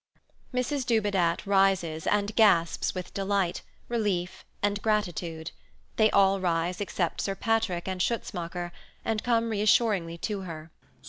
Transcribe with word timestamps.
Mrs 0.51 0.83
Dubedat 0.83 1.45
rises 1.45 2.07
and 2.07 2.35
gasps 2.35 2.95
with 2.95 3.13
delight, 3.13 3.61
relief, 3.87 4.43
and 4.63 4.81
gratitude. 4.81 5.51
They 5.97 6.09
all 6.09 6.39
rise 6.39 6.81
except 6.81 7.21
Sir 7.21 7.35
Patrick 7.35 7.87
and 7.87 8.01
Schutzmacher, 8.01 8.71
and 9.05 9.23
come 9.23 9.51
reassuringly 9.51 10.17
to 10.17 10.41
her. 10.41 10.71